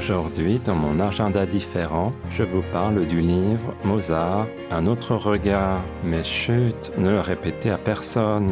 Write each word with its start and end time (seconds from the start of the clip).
Aujourd'hui, 0.00 0.58
dans 0.58 0.76
mon 0.76 0.98
agenda 0.98 1.44
différent, 1.44 2.14
je 2.30 2.42
vous 2.42 2.62
parle 2.72 3.06
du 3.06 3.20
livre 3.20 3.74
Mozart, 3.84 4.46
un 4.70 4.86
autre 4.86 5.14
regard. 5.14 5.82
Mais 6.02 6.24
chut, 6.24 6.90
ne 6.96 7.10
le 7.10 7.20
répétez 7.20 7.68
à 7.68 7.76
personne. 7.76 8.50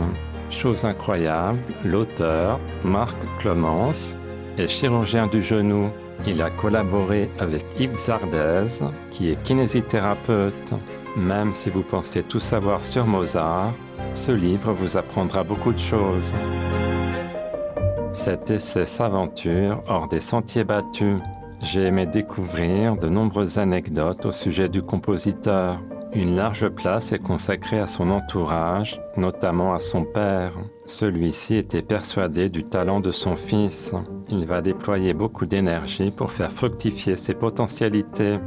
Chose 0.50 0.84
incroyable, 0.84 1.58
l'auteur, 1.86 2.60
Marc 2.84 3.16
Clemence, 3.38 4.14
est 4.58 4.68
chirurgien 4.68 5.26
du 5.26 5.42
genou. 5.42 5.88
Il 6.26 6.42
a 6.42 6.50
collaboré 6.50 7.30
avec 7.38 7.64
Yves 7.80 7.96
Zardez, 7.96 8.84
qui 9.10 9.30
est 9.30 9.42
kinésithérapeute. 9.42 10.74
Même 11.16 11.54
si 11.54 11.70
vous 11.70 11.82
pensez 11.82 12.24
tout 12.24 12.40
savoir 12.40 12.82
sur 12.82 13.06
Mozart, 13.06 13.72
ce 14.12 14.32
livre 14.32 14.74
vous 14.74 14.98
apprendra 14.98 15.44
beaucoup 15.44 15.72
de 15.72 15.78
choses. 15.78 16.34
Cet 18.12 18.50
essai 18.50 18.84
s'aventure 18.84 19.82
hors 19.88 20.08
des 20.08 20.20
sentiers 20.20 20.64
battus. 20.64 21.20
J'ai 21.60 21.86
aimé 21.86 22.06
découvrir 22.06 22.96
de 22.96 23.08
nombreuses 23.08 23.58
anecdotes 23.58 24.26
au 24.26 24.32
sujet 24.32 24.68
du 24.68 24.80
compositeur. 24.82 25.80
Une 26.14 26.36
large 26.36 26.68
place 26.68 27.12
est 27.12 27.18
consacrée 27.18 27.80
à 27.80 27.86
son 27.86 28.10
entourage, 28.10 29.00
notamment 29.16 29.74
à 29.74 29.78
son 29.78 30.04
père. 30.04 30.52
Celui-ci 30.86 31.56
était 31.56 31.82
persuadé 31.82 32.48
du 32.48 32.62
talent 32.62 33.00
de 33.00 33.10
son 33.10 33.34
fils. 33.34 33.94
Il 34.30 34.46
va 34.46 34.62
déployer 34.62 35.12
beaucoup 35.14 35.46
d'énergie 35.46 36.10
pour 36.10 36.30
faire 36.30 36.52
fructifier 36.52 37.16
ses 37.16 37.34
potentialités. 37.34 38.38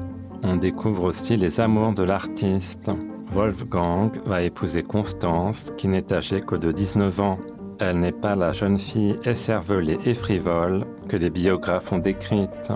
On 0.41 0.55
découvre 0.55 1.03
aussi 1.03 1.37
les 1.37 1.59
amours 1.59 1.93
de 1.93 2.03
l'artiste. 2.03 2.89
Wolfgang 3.31 4.11
va 4.25 4.41
épouser 4.41 4.83
Constance, 4.83 5.71
qui 5.77 5.87
n'est 5.87 6.11
âgée 6.11 6.41
que 6.41 6.55
de 6.55 6.71
19 6.71 7.19
ans. 7.19 7.39
Elle 7.79 7.99
n'est 7.99 8.11
pas 8.11 8.35
la 8.35 8.53
jeune 8.53 8.79
fille 8.79 9.17
écervelée 9.23 9.99
et 10.05 10.13
frivole 10.13 10.85
que 11.07 11.17
les 11.17 11.29
biographes 11.29 11.91
ont 11.91 11.99
décrite. 11.99 12.71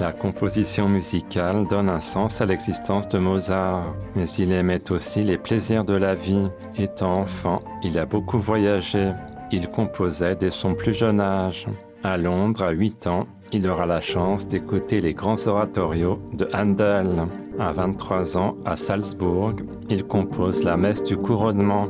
La 0.00 0.12
composition 0.12 0.88
musicale 0.88 1.66
donne 1.66 1.88
un 1.88 1.98
sens 1.98 2.40
à 2.40 2.46
l'existence 2.46 3.08
de 3.08 3.18
Mozart, 3.18 3.94
mais 4.14 4.30
il 4.38 4.52
aimait 4.52 4.92
aussi 4.92 5.24
les 5.24 5.38
plaisirs 5.38 5.84
de 5.84 5.94
la 5.94 6.14
vie. 6.14 6.48
Étant 6.76 7.22
enfant, 7.22 7.62
il 7.82 7.98
a 7.98 8.06
beaucoup 8.06 8.38
voyagé. 8.38 9.10
Il 9.50 9.68
composait 9.68 10.36
dès 10.36 10.50
son 10.50 10.74
plus 10.74 10.94
jeune 10.94 11.20
âge. 11.20 11.66
À 12.04 12.16
Londres, 12.16 12.62
à 12.62 12.70
8 12.70 13.08
ans, 13.08 13.26
il 13.50 13.68
aura 13.68 13.86
la 13.86 14.00
chance 14.00 14.46
d'écouter 14.46 15.00
les 15.00 15.14
grands 15.14 15.46
oratorios 15.48 16.20
de 16.32 16.48
Handel. 16.54 17.26
À 17.58 17.72
23 17.72 18.38
ans, 18.38 18.54
à 18.64 18.76
Salzbourg, 18.76 19.54
il 19.90 20.04
compose 20.04 20.62
la 20.62 20.76
messe 20.76 21.02
du 21.02 21.16
couronnement. 21.16 21.88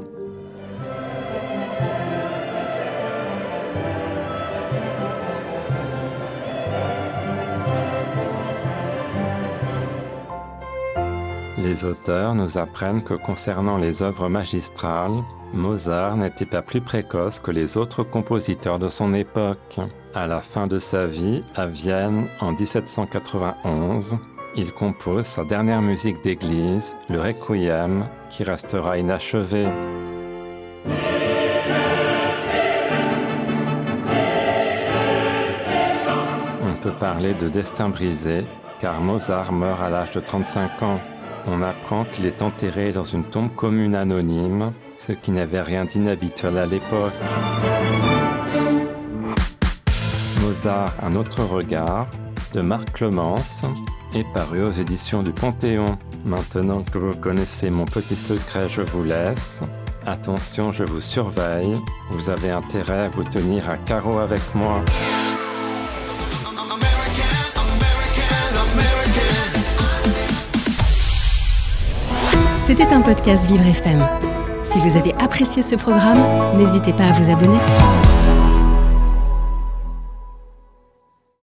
Les 11.63 11.85
auteurs 11.85 12.37
nous 12.37 12.57
apprennent 12.57 13.03
que 13.03 13.15
concernant 13.15 13.79
les 13.79 14.01
œuvres 14.03 14.29
magistrales, 14.29 15.25
Mozart 15.53 16.17
n'était 16.17 16.47
pas 16.47 16.63
plus 16.63 16.81
précoce 16.81 17.41
que 17.41 17.51
les 17.51 17.77
autres 17.77 18.05
compositeurs 18.05 18.79
de 18.79 18.89
son 18.89 19.13
époque. 19.13 19.81
À 20.15 20.29
la 20.29 20.41
fin 20.41 20.69
de 20.69 20.79
sa 20.79 21.07
vie, 21.07 21.43
à 21.57 21.67
Vienne, 21.67 22.29
en 22.41 22.53
1791, 22.53 24.19
il 24.57 24.73
compose 24.73 25.27
sa 25.27 25.43
dernière 25.45 25.83
musique 25.83 26.23
d'église, 26.23 26.97
le 27.11 27.21
Requiem, 27.21 28.05
qui 28.31 28.45
restera 28.45 28.97
inachevé. 28.97 29.67
On 36.63 36.81
peut 36.81 36.93
parler 37.01 37.35
de 37.35 37.49
destin 37.49 37.89
brisé, 37.89 38.45
car 38.79 39.01
Mozart 39.01 39.53
meurt 39.53 39.81
à 39.83 39.91
l'âge 39.91 40.13
de 40.13 40.21
35 40.21 40.83
ans. 40.85 41.01
On 41.51 41.63
apprend 41.63 42.05
qu'il 42.05 42.27
est 42.27 42.43
enterré 42.43 42.93
dans 42.93 43.05
une 43.05 43.25
tombe 43.25 43.55
commune 43.55 43.95
anonyme, 43.95 44.73
ce 44.99 45.13
qui 45.13 45.31
n'avait 45.31 45.63
rien 45.63 45.87
d'inhabituel 45.87 46.59
à 46.59 46.67
l'époque. 46.67 47.15
Mozart, 50.43 50.93
un 51.03 51.15
autre 51.15 51.43
regard, 51.45 52.07
de 52.53 52.61
Marc 52.61 52.93
Clemence, 52.93 53.65
est 54.15 54.31
paru 54.35 54.63
aux 54.63 54.73
éditions 54.73 55.23
du 55.23 55.33
Panthéon. 55.33 55.99
Maintenant 56.25 56.83
que 56.83 56.99
vous 56.99 57.17
connaissez 57.17 57.71
mon 57.71 57.87
petit 57.87 58.17
secret, 58.17 58.69
je 58.69 58.83
vous 58.83 59.05
laisse. 59.05 59.63
Attention, 60.05 60.71
je 60.71 60.85
vous 60.85 61.01
surveille. 61.01 61.77
Vous 62.11 62.29
avez 62.29 62.51
intérêt 62.51 63.07
à 63.07 63.09
vous 63.09 63.25
tenir 63.25 63.71
à 63.71 63.79
carreau 63.79 64.19
avec 64.19 64.43
moi. 64.55 64.85
C'était 72.69 72.93
un 72.93 73.01
podcast 73.01 73.47
Vivre 73.47 73.65
FM. 73.65 74.07
Si 74.63 74.79
vous 74.79 74.99
avez 74.99 75.15
apprécié 75.15 75.63
ce 75.63 75.75
programme, 75.75 76.19
n'hésitez 76.59 76.93
pas 76.93 77.05
à 77.05 77.13
vous 77.13 77.31
abonner. 77.31 77.57